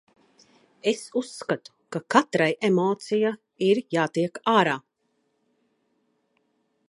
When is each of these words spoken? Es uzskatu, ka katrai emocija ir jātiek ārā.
Es 0.91 1.01
uzskatu, 1.21 1.73
ka 1.95 2.01
katrai 2.15 2.49
emocija 2.71 3.33
ir 3.67 3.83
jātiek 3.97 4.41
ārā. 4.57 4.75